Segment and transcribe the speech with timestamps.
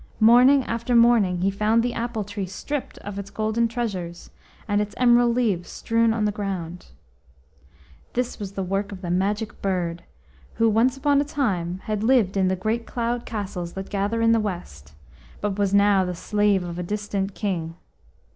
[0.19, 4.31] Morning after morning he found the apple tree stripped of its golden treasures,
[4.67, 6.87] and its emerald leaves strewn on the ground.
[8.13, 10.03] This was the work of the Magic Bird,
[10.55, 14.31] who once upon a time had lived in the great cloud castles that gather in
[14.31, 14.95] the West,
[15.39, 17.75] but was now the slave of a distant King.